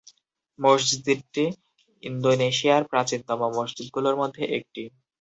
মসজিদটি 0.59 1.45
ইন্দোনেশিয়ার 2.03 2.83
প্রাচীনতম 2.91 3.39
মসজিদগুলির 3.57 4.15
মধ্যে 4.21 4.43
একটি। 4.57 4.83